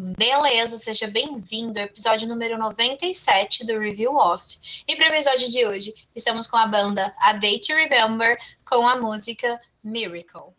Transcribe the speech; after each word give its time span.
Beleza, 0.00 0.78
seja 0.78 1.08
bem-vindo 1.08 1.76
ao 1.76 1.86
episódio 1.86 2.28
número 2.28 2.56
97 2.56 3.66
do 3.66 3.80
Review 3.80 4.14
Off. 4.14 4.84
E 4.86 4.94
para 4.94 5.06
o 5.06 5.12
episódio 5.12 5.50
de 5.50 5.66
hoje, 5.66 5.92
estamos 6.14 6.46
com 6.46 6.56
a 6.56 6.68
banda 6.68 7.12
A 7.18 7.32
Day 7.32 7.58
to 7.58 7.74
Remember 7.74 8.38
com 8.64 8.86
a 8.86 8.94
música 8.94 9.60
Miracle. 9.82 10.54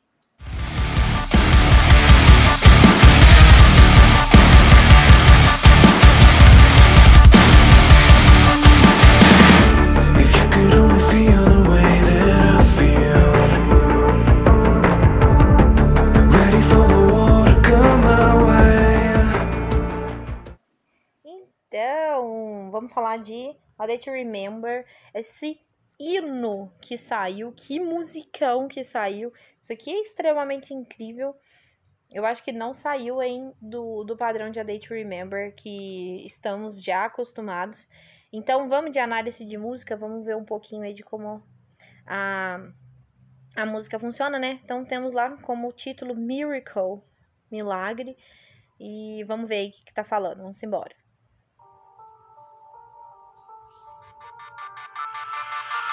Falar 23.10 23.18
de 23.18 23.56
A 23.78 23.88
Day 23.88 23.98
to 23.98 24.12
Remember, 24.12 24.86
esse 25.14 25.60
hino 26.00 26.72
que 26.82 26.98
saiu, 26.98 27.52
que 27.52 27.80
musicão 27.80 28.68
que 28.68 28.84
saiu. 28.84 29.34
Isso 29.60 29.74
aqui 29.74 29.90
é 29.92 30.02
extremamente 30.02 30.74
incrível. 30.74 31.36
Eu 32.12 32.26
acho 32.26 32.44
que 32.44 32.52
não 32.52 32.74
saiu 32.74 33.22
em 33.22 33.54
do, 33.62 34.04
do 34.04 34.16
padrão 34.16 34.50
de 34.50 34.60
A 34.60 34.64
Day 34.64 34.80
to 34.80 34.94
Remember 34.94 35.54
que 35.56 36.24
estamos 36.26 36.84
já 36.84 37.06
acostumados. 37.06 37.90
Então, 38.32 38.70
vamos 38.70 38.92
de 38.92 39.00
análise 39.00 39.44
de 39.44 39.58
música, 39.58 39.98
vamos 39.98 40.24
ver 40.24 40.36
um 40.36 40.46
pouquinho 40.46 40.84
aí 40.84 40.94
de 40.94 41.04
como 41.04 41.44
a, 42.06 42.60
a 43.56 43.66
música 43.66 44.00
funciona, 44.00 44.38
né? 44.38 44.60
Então, 44.64 44.86
temos 44.86 45.14
lá 45.14 45.36
como 45.42 45.72
título 45.72 46.16
Miracle, 46.16 47.02
Milagre. 47.52 48.16
E 48.80 49.24
vamos 49.26 49.50
ver 49.50 49.56
aí 49.56 49.70
o 49.70 49.72
que, 49.72 49.84
que 49.86 49.94
tá 49.94 50.04
falando. 50.04 50.38
Vamos 50.38 50.62
embora. 50.64 50.99
Thank 55.22 55.84
you. 55.84 55.89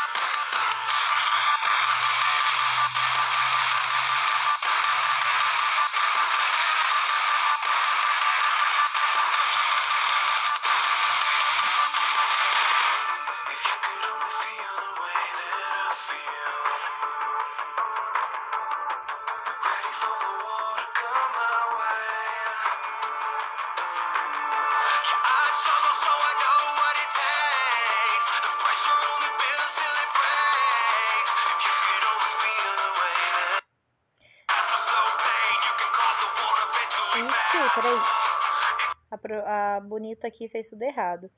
A, 39.33 39.77
a 39.77 39.81
bonita 39.81 40.27
aqui 40.27 40.49
fez 40.49 40.71
tudo 40.71 40.83
errado. 40.83 41.31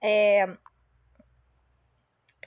É, 0.00 0.46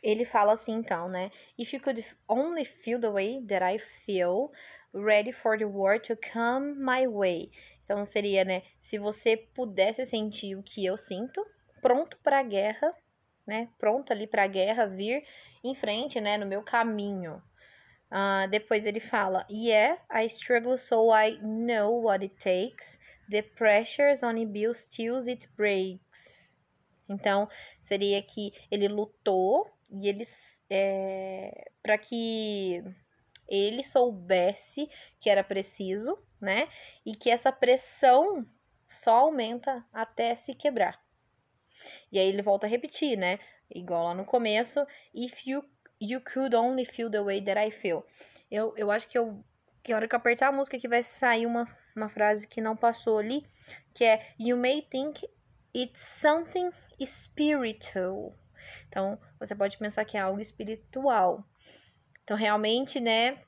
ele 0.01 0.25
fala 0.25 0.53
assim, 0.53 0.73
então, 0.73 1.09
né? 1.09 1.31
If 1.57 1.73
you 1.73 1.81
could 1.81 2.05
only 2.27 2.65
feel 2.65 2.99
the 2.99 3.09
way 3.09 3.41
that 3.47 3.63
I 3.63 3.79
feel, 3.79 4.51
ready 4.93 5.31
for 5.31 5.57
the 5.57 5.65
war 5.65 5.99
to 6.01 6.15
come 6.15 6.73
my 6.75 7.07
way. 7.07 7.51
Então 7.83 8.05
seria, 8.05 8.45
né? 8.45 8.63
Se 8.79 8.97
você 8.97 9.35
pudesse 9.35 10.05
sentir 10.05 10.55
o 10.55 10.63
que 10.63 10.85
eu 10.85 10.97
sinto, 10.97 11.45
pronto 11.81 12.17
pra 12.23 12.43
guerra, 12.43 12.93
né? 13.45 13.69
Pronto 13.77 14.11
ali 14.11 14.27
pra 14.27 14.47
guerra 14.47 14.85
vir 14.85 15.23
em 15.63 15.75
frente, 15.75 16.21
né? 16.21 16.37
No 16.37 16.45
meu 16.45 16.61
caminho. 16.61 17.41
Ah, 18.11 18.47
depois 18.47 18.85
ele 18.85 18.99
fala, 18.99 19.45
Yeah, 19.49 19.99
I 20.11 20.25
struggle 20.25 20.77
so 20.77 21.11
I 21.11 21.39
know 21.41 22.01
what 22.03 22.23
it 22.23 22.35
takes. 22.37 22.99
The 23.29 23.43
pressures 23.43 24.23
on 24.23 24.43
bills 24.47 24.85
till 24.85 25.17
it 25.27 25.47
breaks. 25.55 26.57
Então, 27.07 27.47
seria 27.79 28.21
que 28.21 28.53
ele 28.69 28.87
lutou 28.87 29.69
e 29.91 30.07
ele 30.07 30.23
é, 30.69 31.71
para 31.81 31.97
que 31.97 32.83
ele 33.47 33.83
soubesse 33.83 34.89
que 35.19 35.29
era 35.29 35.43
preciso, 35.43 36.17
né? 36.39 36.67
E 37.05 37.15
que 37.15 37.29
essa 37.29 37.51
pressão 37.51 38.45
só 38.87 39.15
aumenta 39.15 39.85
até 39.91 40.35
se 40.35 40.53
quebrar. 40.53 41.01
E 42.11 42.19
aí 42.19 42.27
ele 42.27 42.41
volta 42.41 42.67
a 42.67 42.69
repetir, 42.69 43.17
né? 43.17 43.39
Igual 43.73 44.05
lá 44.05 44.13
no 44.13 44.25
começo, 44.25 44.85
if 45.13 45.45
you 45.47 45.63
you 46.01 46.21
could 46.21 46.55
only 46.55 46.85
feel 46.85 47.09
the 47.09 47.21
way 47.21 47.41
that 47.41 47.59
I 47.59 47.71
feel. 47.71 48.05
Eu, 48.49 48.73
eu 48.77 48.89
acho 48.89 49.07
que 49.07 49.17
eu 49.17 49.43
que 49.83 49.93
a 49.93 49.95
hora 49.95 50.07
que 50.07 50.15
eu 50.15 50.17
apertar 50.17 50.49
a 50.49 50.51
música 50.51 50.77
que 50.77 50.87
vai 50.87 51.03
sair 51.03 51.45
uma, 51.45 51.65
uma 51.99 52.09
frase 52.09 52.47
que 52.47 52.61
não 52.61 52.75
passou 52.75 53.17
ali, 53.17 53.45
que 53.93 54.03
é 54.03 54.33
You 54.39 54.57
may 54.57 54.81
think 54.81 55.27
it's 55.75 55.99
something 55.99 56.71
spiritual. 57.05 58.35
Então, 58.87 59.19
você 59.39 59.55
pode 59.55 59.77
pensar 59.77 60.05
que 60.05 60.17
é 60.17 60.21
algo 60.21 60.39
espiritual. 60.39 61.45
Então, 62.23 62.35
realmente, 62.35 62.99
né, 62.99 63.41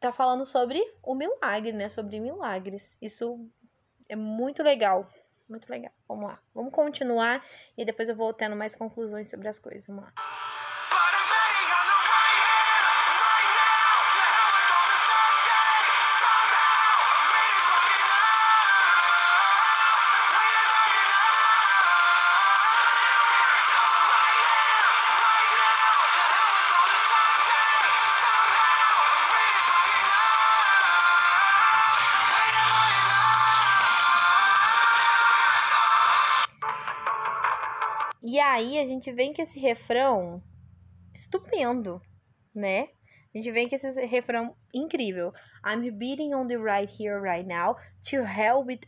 tá 0.00 0.12
falando 0.12 0.44
sobre 0.44 0.82
o 1.02 1.14
milagre, 1.14 1.72
né, 1.72 1.88
sobre 1.88 2.20
milagres. 2.20 2.96
Isso 3.00 3.48
é 4.08 4.16
muito 4.16 4.62
legal, 4.62 5.08
muito 5.48 5.68
legal. 5.68 5.92
Vamos 6.08 6.26
lá. 6.26 6.40
Vamos 6.54 6.72
continuar 6.72 7.44
e 7.76 7.84
depois 7.84 8.08
eu 8.08 8.16
vou 8.16 8.32
tendo 8.32 8.56
mais 8.56 8.74
conclusões 8.74 9.28
sobre 9.28 9.48
as 9.48 9.58
coisas. 9.58 9.86
Vamos 9.86 10.04
lá. 10.04 10.12
Aí 38.52 38.78
a 38.78 38.84
gente 38.84 39.12
vem 39.12 39.32
com 39.32 39.42
esse 39.42 39.58
refrão 39.58 40.42
estupendo, 41.14 42.00
né? 42.54 42.88
A 43.34 43.38
gente 43.38 43.50
vem 43.50 43.68
com 43.68 43.74
esse 43.74 44.06
refrão 44.06 44.56
incrível. 44.74 45.32
I'm 45.64 45.90
beating 45.90 46.34
on 46.34 46.46
the 46.46 46.56
right 46.56 46.90
here, 46.90 47.20
right 47.20 47.46
now, 47.46 47.76
to 48.10 48.24
hell 48.24 48.64
with 48.64 48.80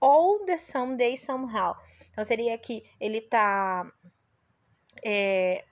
all 0.00 0.44
the 0.44 0.56
someday 0.56 1.16
somehow. 1.16 1.74
Então 2.10 2.24
seria 2.24 2.56
que 2.58 2.84
ele 3.00 3.20
tá 3.20 3.90
é, 5.04 5.64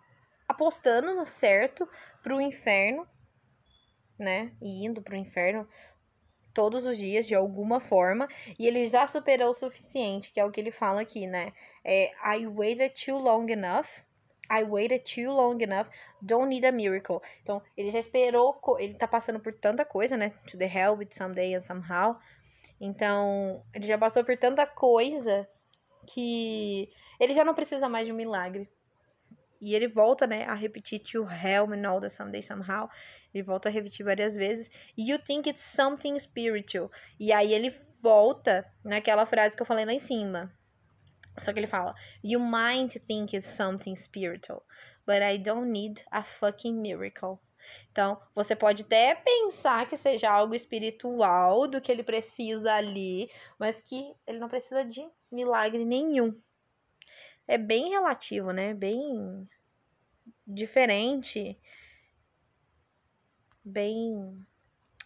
apostando 0.48 1.14
no 1.14 1.26
certo 1.26 1.88
pro 2.22 2.40
inferno, 2.40 3.06
né? 4.18 4.52
E 4.62 4.86
indo 4.86 5.02
pro 5.02 5.16
inferno 5.16 5.68
todos 6.54 6.86
os 6.86 6.96
dias 6.96 7.26
de 7.26 7.34
alguma 7.34 7.80
forma, 7.80 8.28
e 8.58 8.66
ele 8.66 8.86
já 8.86 9.06
superou 9.06 9.50
o 9.50 9.54
suficiente, 9.54 10.32
que 10.32 10.40
é 10.40 10.44
o 10.44 10.50
que 10.50 10.60
ele 10.60 10.70
fala 10.70 11.00
aqui, 11.00 11.26
né? 11.26 11.52
É, 11.84 12.12
I 12.24 12.46
waited 12.46 12.94
too 13.04 13.18
long 13.18 13.46
enough. 13.48 13.88
I 14.50 14.62
waited 14.62 15.04
too 15.04 15.32
long 15.32 15.58
enough. 15.60 15.88
Don't 16.22 16.48
need 16.48 16.64
a 16.66 16.72
miracle. 16.72 17.20
Então, 17.42 17.62
ele 17.76 17.90
já 17.90 17.98
esperou. 17.98 18.60
Ele 18.78 18.94
tá 18.94 19.08
passando 19.08 19.40
por 19.40 19.52
tanta 19.52 19.84
coisa, 19.84 20.16
né? 20.16 20.30
To 20.50 20.56
the 20.56 20.66
hell 20.66 20.96
with 20.96 21.08
someday 21.10 21.54
and 21.54 21.60
somehow. 21.60 22.16
Então, 22.80 23.64
ele 23.74 23.86
já 23.86 23.96
passou 23.98 24.24
por 24.24 24.36
tanta 24.36 24.66
coisa 24.66 25.48
que 26.06 26.90
ele 27.18 27.32
já 27.32 27.44
não 27.44 27.54
precisa 27.54 27.88
mais 27.88 28.06
de 28.06 28.12
um 28.12 28.16
milagre. 28.16 28.68
E 29.64 29.74
ele 29.74 29.88
volta, 29.88 30.26
né, 30.26 30.44
a 30.44 30.52
repetir 30.52 31.00
to 31.00 31.24
hell 31.24 31.72
and 31.72 31.88
all 31.88 31.98
the 31.98 32.10
someday 32.10 32.42
somehow. 32.42 32.86
Ele 33.32 33.42
volta 33.42 33.70
a 33.70 33.72
repetir 33.72 34.04
várias 34.04 34.36
vezes. 34.36 34.68
You 34.94 35.18
think 35.18 35.48
it's 35.48 35.62
something 35.62 36.18
spiritual. 36.18 36.90
E 37.18 37.32
aí 37.32 37.54
ele 37.54 37.74
volta 38.02 38.70
naquela 38.84 39.24
frase 39.24 39.56
que 39.56 39.62
eu 39.62 39.66
falei 39.66 39.86
lá 39.86 39.94
em 39.94 39.98
cima. 39.98 40.52
Só 41.38 41.50
que 41.50 41.60
ele 41.60 41.66
fala, 41.66 41.94
You 42.22 42.40
might 42.40 42.98
think 43.08 43.34
it's 43.34 43.48
something 43.48 43.96
spiritual, 43.96 44.62
but 45.06 45.22
I 45.22 45.38
don't 45.38 45.70
need 45.70 46.04
a 46.10 46.22
fucking 46.22 46.74
miracle. 46.74 47.38
Então, 47.90 48.20
você 48.34 48.54
pode 48.54 48.82
até 48.82 49.14
pensar 49.14 49.88
que 49.88 49.96
seja 49.96 50.30
algo 50.30 50.54
espiritual 50.54 51.66
do 51.66 51.80
que 51.80 51.90
ele 51.90 52.02
precisa 52.02 52.74
ali, 52.74 53.30
mas 53.58 53.80
que 53.80 54.14
ele 54.26 54.38
não 54.38 54.48
precisa 54.50 54.84
de 54.84 55.08
milagre 55.32 55.86
nenhum. 55.86 56.38
É 57.46 57.58
bem 57.58 57.90
relativo, 57.90 58.52
né? 58.52 58.74
Bem 58.74 59.48
diferente. 60.46 61.58
Bem 63.64 64.44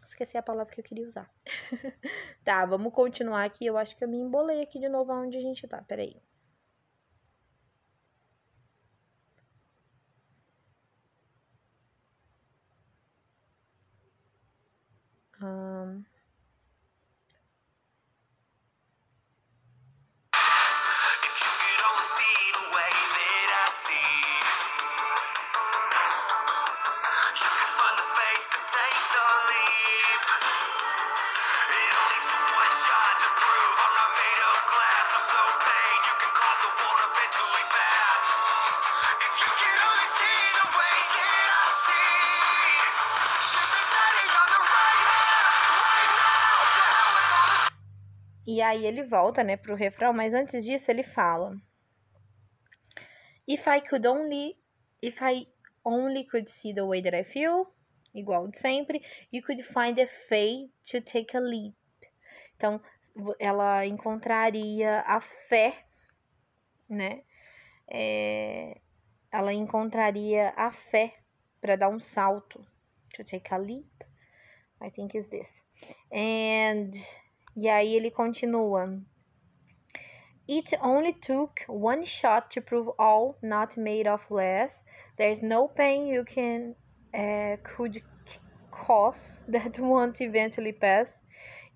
Esqueci 0.08 0.38
a 0.38 0.42
palavra 0.42 0.72
que 0.72 0.80
eu 0.80 0.84
queria 0.84 1.06
usar. 1.06 1.30
tá, 2.42 2.64
vamos 2.64 2.94
continuar 2.94 3.44
aqui. 3.44 3.66
Eu 3.66 3.76
acho 3.76 3.94
que 3.94 4.02
eu 4.02 4.08
me 4.08 4.16
embolei 4.16 4.62
aqui 4.62 4.78
de 4.78 4.88
novo 4.88 5.12
onde 5.12 5.36
a 5.36 5.40
gente 5.40 5.68
tá. 5.68 5.82
Peraí. 5.82 6.16
E 48.58 48.60
aí 48.60 48.84
ele 48.84 49.04
volta, 49.04 49.44
né, 49.44 49.56
pro 49.56 49.76
refrão, 49.76 50.12
mas 50.12 50.34
antes 50.34 50.64
disso 50.64 50.90
ele 50.90 51.04
fala: 51.04 51.56
If 53.46 53.68
I 53.68 53.80
could 53.80 54.04
only 54.04 54.58
if 55.00 55.22
I 55.22 55.46
only 55.84 56.24
could 56.24 56.50
see 56.50 56.74
the 56.74 56.82
way 56.82 57.00
that 57.00 57.16
I 57.16 57.22
feel, 57.22 57.72
igual 58.12 58.48
de 58.48 58.58
sempre, 58.58 59.00
you 59.32 59.44
could 59.44 59.62
find 59.62 59.96
a 60.00 60.08
faith 60.08 60.72
to 60.90 61.00
take 61.00 61.36
a 61.36 61.40
leap. 61.40 61.76
Então, 62.56 62.82
ela 63.38 63.86
encontraria 63.86 65.04
a 65.06 65.20
fé, 65.20 65.86
né? 66.88 67.22
É, 67.88 68.80
ela 69.30 69.52
encontraria 69.52 70.52
a 70.56 70.72
fé 70.72 71.16
para 71.60 71.76
dar 71.76 71.90
um 71.90 72.00
salto. 72.00 72.66
To 73.14 73.22
take 73.22 73.54
a 73.54 73.56
leap. 73.56 74.04
I 74.80 74.90
think 74.90 75.16
is 75.16 75.28
this. 75.28 75.62
And 76.10 76.90
e 77.56 77.68
aí 77.68 77.94
ele 77.94 78.10
continua. 78.10 79.00
It 80.48 80.74
only 80.80 81.12
took 81.12 81.64
one 81.68 82.06
shot 82.06 82.48
to 82.54 82.62
prove 82.62 82.90
all 82.98 83.36
not 83.42 83.78
made 83.78 84.08
of 84.08 84.24
less. 84.30 84.82
There's 85.16 85.42
no 85.42 85.68
pain 85.68 86.06
you 86.06 86.24
can 86.24 86.74
uh, 87.12 87.58
could 87.62 88.02
cause 88.70 89.42
that 89.48 89.78
won't 89.78 90.20
eventually 90.20 90.72
pass. 90.72 91.22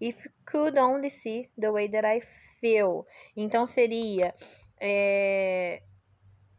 If 0.01 0.25
you 0.25 0.31
could 0.47 0.79
only 0.79 1.11
see 1.11 1.51
the 1.59 1.71
way 1.71 1.87
that 1.89 2.05
I 2.05 2.23
feel. 2.61 3.07
Então 3.37 3.67
seria 3.67 4.35
é, 4.81 5.83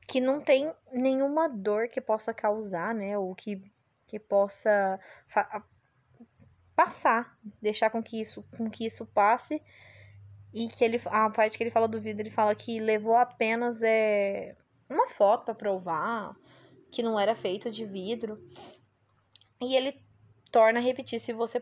que 0.07 0.21
não 0.21 0.39
tem 0.39 0.71
nenhuma 0.91 1.49
dor 1.49 1.87
que 1.87 1.99
possa 1.99 2.33
causar, 2.33 2.93
né? 2.93 3.17
Ou 3.17 3.33
que, 3.33 3.59
que 4.07 4.19
possa 4.19 4.99
passar, 6.75 7.37
deixar 7.61 7.89
com 7.89 8.01
que 8.01 8.19
isso, 8.19 8.43
com 8.57 8.69
que 8.69 8.85
isso 8.85 9.05
passe. 9.05 9.61
E 10.53 10.67
que 10.67 10.83
ele, 10.83 11.01
a 11.05 11.29
parte 11.29 11.57
que 11.57 11.63
ele 11.63 11.71
fala 11.71 11.87
do 11.87 11.99
vidro, 11.99 12.21
ele 12.21 12.29
fala 12.29 12.53
que 12.53 12.79
levou 12.79 13.15
apenas 13.15 13.81
é, 13.81 14.55
uma 14.89 15.07
foto 15.09 15.45
para 15.45 15.55
provar 15.55 16.35
que 16.91 17.01
não 17.01 17.19
era 17.19 17.35
feito 17.35 17.71
de 17.71 17.85
vidro. 17.85 18.39
E 19.59 19.75
ele 19.75 19.99
torna 20.51 20.79
a 20.79 20.81
repetir, 20.81 21.19
se 21.19 21.33
você 21.33 21.61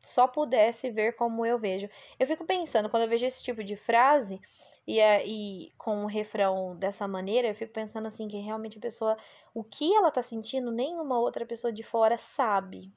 só 0.00 0.28
pudesse 0.28 0.90
ver 0.90 1.16
como 1.16 1.46
eu 1.46 1.58
vejo. 1.58 1.88
Eu 2.18 2.26
fico 2.26 2.44
pensando, 2.44 2.90
quando 2.90 3.04
eu 3.04 3.08
vejo 3.08 3.24
esse 3.24 3.42
tipo 3.42 3.64
de 3.64 3.76
frase, 3.76 4.38
e, 4.86 5.00
é- 5.00 5.26
e 5.26 5.72
com 5.78 6.04
o 6.04 6.06
refrão 6.06 6.76
dessa 6.76 7.08
maneira, 7.08 7.48
eu 7.48 7.54
fico 7.54 7.72
pensando 7.72 8.06
assim, 8.06 8.28
que 8.28 8.36
realmente 8.38 8.78
a 8.78 8.80
pessoa, 8.80 9.16
o 9.54 9.64
que 9.64 9.94
ela 9.94 10.10
tá 10.10 10.22
sentindo, 10.22 10.70
nenhuma 10.70 11.18
outra 11.18 11.46
pessoa 11.46 11.72
de 11.72 11.82
fora 11.82 12.18
sabe. 12.18 12.92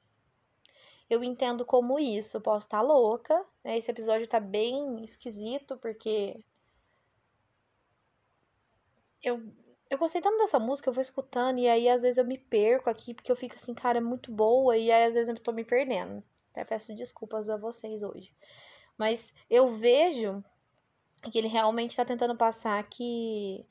Eu 1.10 1.24
entendo 1.24 1.64
como 1.66 1.98
isso, 1.98 2.36
eu 2.36 2.40
posso 2.40 2.66
estar 2.66 2.80
louca, 2.80 3.44
né? 3.64 3.76
Esse 3.76 3.90
episódio 3.90 4.28
tá 4.28 4.38
bem 4.38 5.02
esquisito, 5.02 5.76
porque 5.76 6.42
eu, 9.22 9.42
eu 9.90 9.98
gostei 9.98 10.20
tanto 10.20 10.38
dessa 10.38 10.58
música, 10.58 10.88
eu 10.88 10.94
vou 10.94 11.00
escutando, 11.00 11.58
e 11.58 11.68
aí 11.68 11.88
às 11.88 12.02
vezes 12.02 12.16
eu 12.16 12.24
me 12.24 12.38
perco 12.38 12.88
aqui, 12.88 13.12
porque 13.12 13.30
eu 13.30 13.36
fico 13.36 13.56
assim, 13.56 13.74
cara, 13.74 13.98
é 13.98 14.00
muito 14.00 14.30
boa, 14.30 14.76
e 14.76 14.90
aí 14.92 15.04
às 15.04 15.14
vezes 15.14 15.28
eu 15.28 15.42
tô 15.42 15.52
me 15.52 15.64
perdendo. 15.64 16.22
Até 16.52 16.64
peço 16.64 16.94
desculpas 16.94 17.48
a 17.50 17.56
vocês 17.56 18.02
hoje. 18.02 18.32
Mas 18.96 19.34
eu 19.48 19.68
vejo 19.68 20.44
que 21.30 21.38
ele 21.38 21.48
realmente 21.48 21.96
tá 21.96 22.04
tentando 22.04 22.36
passar 22.36 22.82
que 22.88 23.66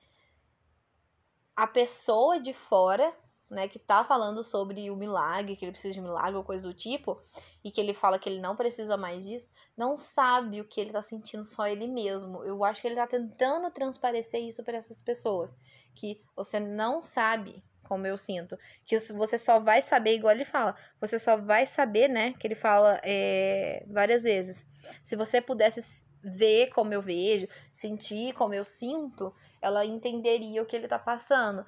a 1.56 1.68
pessoa 1.68 2.40
de 2.40 2.54
fora, 2.54 3.14
né, 3.50 3.68
que 3.68 3.80
tá 3.80 4.04
falando 4.04 4.44
sobre 4.44 4.92
o 4.92 4.96
milagre, 4.96 5.56
que 5.56 5.66
ele 5.66 5.72
precisa 5.72 5.94
de 5.94 6.02
milagre 6.02 6.38
ou 6.38 6.44
coisa 6.44 6.64
do 6.64 6.74
tipo, 6.74 7.22
e 7.64 7.72
que 7.72 7.82
ele 7.82 7.94
fala 7.94 8.20
que 8.20 8.30
ele 8.30 8.40
não 8.40 8.56
precisa 8.56 8.96
mais 8.96 9.26
disso, 9.26 9.50
não 9.76 9.98
sabe 9.98 10.62
o 10.62 10.66
que 10.66 10.80
ele 10.80 10.92
tá 10.92 11.02
sentindo 11.02 11.44
só 11.44 11.68
ele 11.68 11.88
mesmo. 11.88 12.44
Eu 12.44 12.64
acho 12.64 12.82
que 12.82 12.88
ele 12.88 12.96
tá 12.96 13.08
tentando 13.08 13.72
transparecer 13.72 14.42
isso 14.42 14.64
para 14.64 14.78
essas 14.78 15.02
pessoas, 15.02 15.56
que 15.96 16.22
você 16.36 16.60
não 16.60 17.02
sabe 17.02 17.64
como 17.84 18.06
eu 18.06 18.18
sinto, 18.20 18.58
que 18.86 19.00
você 19.14 19.36
só 19.36 19.60
vai 19.60 19.82
saber, 19.82 20.14
igual 20.14 20.34
ele 20.34 20.46
fala, 20.46 20.76
você 21.02 21.18
só 21.18 21.36
vai 21.36 21.66
saber, 21.66 22.08
né, 22.08 22.34
que 22.34 22.46
ele 22.46 22.54
fala 22.54 23.02
é, 23.04 23.84
várias 23.88 24.22
vezes. 24.22 24.64
Se 25.02 25.16
você 25.16 25.42
pudesse 25.42 26.06
ver 26.24 26.68
como 26.68 26.94
eu 26.94 27.02
vejo, 27.02 27.48
sentir 27.72 28.34
como 28.34 28.54
eu 28.54 28.64
sinto, 28.64 29.34
ela 29.60 29.86
entenderia 29.86 30.62
o 30.62 30.66
que 30.66 30.76
ele 30.76 30.88
tá 30.88 31.00
passando. 31.00 31.66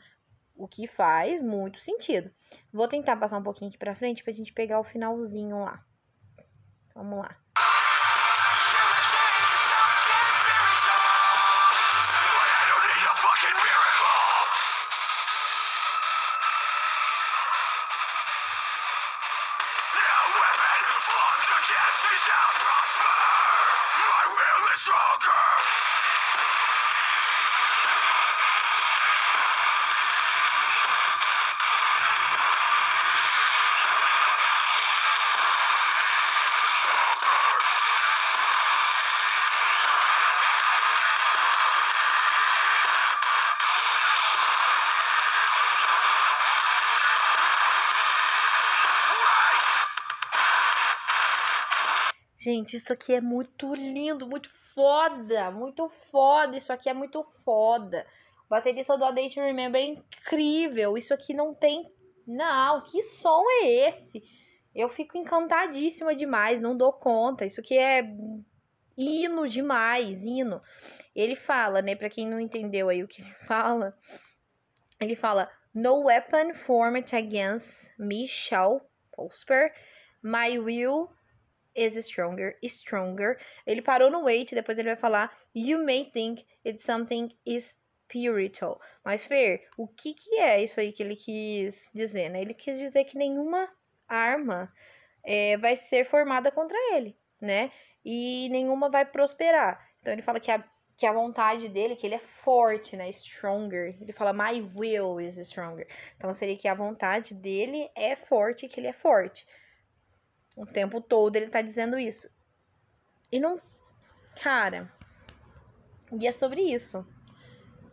O 0.61 0.67
que 0.67 0.85
faz 0.85 1.41
muito 1.41 1.79
sentido. 1.79 2.29
Vou 2.71 2.87
tentar 2.87 3.17
passar 3.17 3.39
um 3.39 3.41
pouquinho 3.41 3.69
aqui 3.69 3.79
pra 3.79 3.95
frente 3.95 4.23
pra 4.23 4.31
gente 4.31 4.53
pegar 4.53 4.79
o 4.79 4.83
finalzinho 4.83 5.59
lá. 5.61 5.83
Vamos 6.93 7.17
lá. 7.17 7.35
Gente, 52.43 52.75
isso 52.75 52.91
aqui 52.91 53.13
é 53.13 53.21
muito 53.21 53.75
lindo, 53.75 54.27
muito 54.27 54.49
foda, 54.49 55.51
muito 55.51 55.87
foda. 55.87 56.57
Isso 56.57 56.73
aqui 56.73 56.89
é 56.89 56.93
muito 56.93 57.23
foda. 57.45 58.03
O 58.47 58.49
baterista 58.49 58.97
do 58.97 59.05
A 59.05 59.11
Day 59.11 59.29
to 59.29 59.39
Remember 59.39 59.79
é 59.79 59.85
incrível. 59.85 60.97
Isso 60.97 61.13
aqui 61.13 61.35
não 61.35 61.53
tem. 61.53 61.87
Não, 62.25 62.81
que 62.81 62.99
som 63.03 63.43
é 63.47 63.87
esse? 63.87 64.23
Eu 64.73 64.89
fico 64.89 65.19
encantadíssima 65.19 66.15
demais, 66.15 66.59
não 66.59 66.75
dou 66.75 66.91
conta. 66.91 67.45
Isso 67.45 67.61
aqui 67.61 67.77
é 67.77 68.11
hino 68.97 69.47
demais, 69.47 70.25
hino. 70.25 70.63
Ele 71.15 71.35
fala, 71.35 71.79
né, 71.79 71.95
pra 71.95 72.09
quem 72.09 72.25
não 72.27 72.39
entendeu 72.39 72.89
aí 72.89 73.03
o 73.03 73.07
que 73.07 73.21
ele 73.21 73.33
fala, 73.45 73.95
ele 74.99 75.15
fala: 75.15 75.47
No 75.75 76.05
weapon 76.05 76.55
formed 76.55 77.15
against 77.15 77.91
me 77.99 78.25
shall 78.27 78.81
prosper. 79.11 79.71
My 80.23 80.57
will 80.57 81.07
is 81.75 81.95
stronger, 82.05 82.57
stronger. 82.63 83.37
Ele 83.65 83.81
parou 83.81 84.09
no 84.09 84.23
wait, 84.23 84.53
depois 84.53 84.77
ele 84.77 84.89
vai 84.89 84.97
falar 84.97 85.31
You 85.53 85.83
may 85.83 86.05
think 86.05 86.45
it's 86.65 86.83
something 86.83 87.29
spiritual. 88.11 88.79
Mas, 89.03 89.25
Fer, 89.25 89.67
o 89.77 89.87
que 89.87 90.13
que 90.13 90.35
é 90.37 90.61
isso 90.61 90.79
aí 90.79 90.91
que 90.91 91.01
ele 91.01 91.15
quis 91.15 91.89
dizer, 91.93 92.29
né? 92.29 92.41
Ele 92.41 92.53
quis 92.53 92.77
dizer 92.77 93.03
que 93.05 93.17
nenhuma 93.17 93.69
arma 94.07 94.71
é, 95.23 95.57
vai 95.57 95.75
ser 95.75 96.05
formada 96.05 96.51
contra 96.51 96.77
ele, 96.93 97.17
né? 97.41 97.71
E 98.03 98.49
nenhuma 98.49 98.89
vai 98.89 99.05
prosperar. 99.05 99.79
Então, 99.99 100.11
ele 100.11 100.21
fala 100.21 100.39
que 100.39 100.51
a, 100.51 100.63
que 100.97 101.05
a 101.05 101.13
vontade 101.13 101.69
dele, 101.69 101.95
que 101.95 102.05
ele 102.05 102.15
é 102.15 102.19
forte, 102.19 102.97
né? 102.97 103.09
Stronger. 103.11 103.95
Ele 104.01 104.13
fala 104.13 104.33
My 104.33 104.61
will 104.75 105.19
is 105.19 105.37
stronger. 105.47 105.87
Então, 106.17 106.33
seria 106.33 106.57
que 106.57 106.67
a 106.67 106.73
vontade 106.73 107.33
dele 107.33 107.89
é 107.95 108.15
forte, 108.15 108.67
que 108.67 108.79
ele 108.79 108.87
é 108.87 108.93
forte. 108.93 109.45
O 110.55 110.65
tempo 110.65 110.99
todo 110.99 111.35
ele 111.35 111.49
tá 111.49 111.61
dizendo 111.61 111.97
isso. 111.97 112.29
E 113.31 113.39
não. 113.39 113.61
Cara. 114.41 114.91
E 116.19 116.27
é 116.27 116.31
sobre 116.31 116.61
isso. 116.61 117.05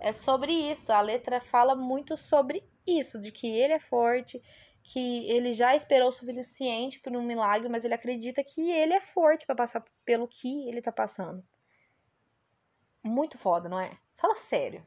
É 0.01 0.13
sobre 0.13 0.53
isso. 0.53 0.93
A 0.93 1.01
letra 1.01 1.41
fala 1.41 1.75
muito 1.75 2.17
sobre 2.17 2.65
isso, 2.87 3.21
de 3.21 3.31
que 3.31 3.47
ele 3.47 3.75
é 3.75 3.79
forte, 3.79 4.43
que 4.83 5.29
ele 5.31 5.53
já 5.53 5.75
esperou 5.75 6.09
o 6.09 6.13
suficiente 6.13 6.99
por 7.01 7.15
um 7.15 7.23
milagre, 7.23 7.69
mas 7.69 7.85
ele 7.85 7.95
acredita 7.95 8.43
que 8.43 8.71
ele 8.71 8.95
é 8.95 9.01
forte 9.01 9.47
para 9.47 9.55
passar 9.55 9.85
pelo 10.05 10.27
que 10.27 10.69
ele 10.69 10.81
tá 10.81 10.91
passando. 10.91 11.45
Muito 13.03 13.39
foda, 13.39 13.69
não 13.69 13.79
é? 13.79 13.97
Fala 14.17 14.35
sério. 14.35 14.85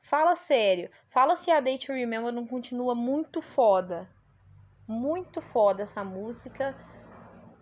Fala 0.00 0.34
sério. 0.34 0.90
Fala 1.08 1.36
se 1.36 1.50
a 1.50 1.60
Day 1.60 1.78
to 1.78 1.92
Remember 1.92 2.32
não 2.32 2.46
continua 2.46 2.94
muito 2.94 3.40
foda. 3.40 4.08
Muito 4.86 5.40
foda 5.40 5.82
essa 5.82 6.04
música. 6.04 6.76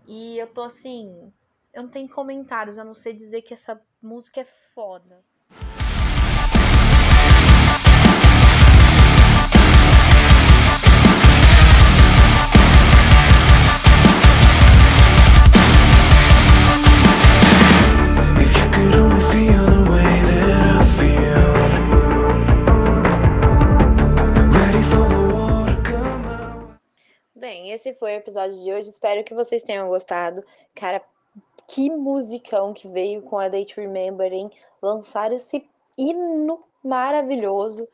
E 0.07 0.39
eu 0.39 0.53
tô 0.53 0.63
assim. 0.63 1.33
Eu 1.73 1.85
não 1.85 1.91
tenho 1.91 2.09
comentários, 2.09 2.79
eu 2.79 2.85
não 2.85 2.95
sei 2.95 3.13
dizer 3.15 3.43
que 3.43 3.55
essa 3.55 3.81
música 4.03 4.41
é 4.41 4.45
foda. 4.45 5.25
Episódio 28.41 28.63
de 28.63 28.73
hoje. 28.73 28.89
Espero 28.89 29.25
que 29.25 29.35
vocês 29.35 29.63
tenham 29.63 29.89
gostado. 29.89 30.43
Cara, 30.75 31.03
que 31.69 31.91
musicão 31.91 32.73
que 32.73 32.89
veio 32.89 33.23
com 33.23 33.39
a 33.39 33.49
Date 33.49 33.77
Remember, 33.77 34.33
hein? 34.33 34.51
Lançar 34.81 35.31
esse 35.33 35.69
hino 35.99 36.65
maravilhoso. 36.83 37.87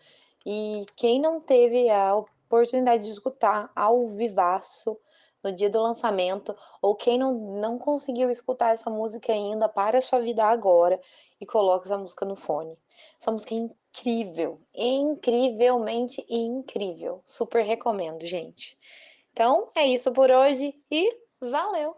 E 0.45 0.87
quem 0.95 1.21
não 1.21 1.41
teve 1.41 1.91
a 1.91 2.15
oportunidade 2.15 3.05
de 3.05 3.11
escutar 3.11 3.71
ao 3.75 4.09
vivaço 4.09 4.97
no 5.43 5.53
dia 5.53 5.71
do 5.71 5.81
lançamento, 5.81 6.57
ou 6.81 6.95
quem 6.95 7.19
não, 7.19 7.33
não 7.33 7.79
conseguiu 7.79 8.31
escutar 8.31 8.75
essa 8.75 8.91
música 8.91 9.33
ainda, 9.33 9.69
para 9.69 9.99
a 9.99 10.03
sua 10.03 10.21
vida 10.21 10.45
agora 10.45 11.01
e 11.41 11.47
coloque 11.47 11.87
essa 11.87 11.99
música 11.99 12.25
no 12.25 12.37
fone. 12.37 12.77
Essa 13.21 13.31
música 13.31 13.55
é 13.55 13.59
incrível, 13.59 14.61
incrivelmente 14.75 16.25
incrível. 16.29 17.21
Super 17.25 17.65
recomendo, 17.65 18.25
gente. 18.27 18.77
Então, 19.37 19.71
é 19.77 19.87
isso 19.87 20.11
por 20.13 20.31
hoje 20.31 20.75
e 20.91 21.15
valeu! 21.39 21.95